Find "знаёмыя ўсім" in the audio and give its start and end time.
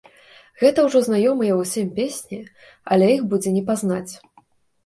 1.07-1.91